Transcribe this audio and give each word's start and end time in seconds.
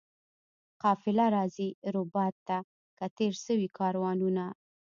قافله 0.83 1.25
راځي 1.35 1.69
ربات 1.95 2.35
ته 2.47 2.57
که 2.97 3.05
تېر 3.17 3.33
سوي 3.45 3.67
کاروانونه؟ 3.77 4.45